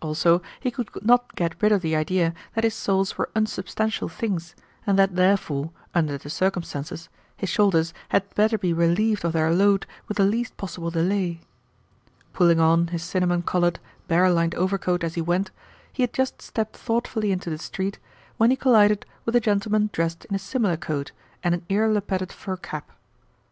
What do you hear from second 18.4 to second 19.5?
he collided with a